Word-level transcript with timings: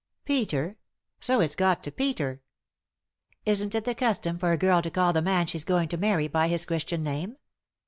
"Peter 0.25 0.65
1— 0.67 0.75
so 1.21 1.41
it's 1.41 1.53
got 1.53 1.83
to 1.83 1.91
Peter 1.91 2.41
I 2.41 2.41
""Isn't 3.51 3.75
it 3.75 3.85
the 3.85 3.93
custom 3.93 4.39
for 4.39 4.51
a 4.51 4.57
girl 4.57 4.81
to 4.81 4.89
call 4.89 5.13
the 5.13 5.21
man 5.21 5.45
she's 5.45 5.63
going 5.63 5.89
to 5.89 5.97
marry 5.97 6.27
by 6.27 6.47
his 6.47 6.65
Christian 6.65 7.03
name 7.03 7.37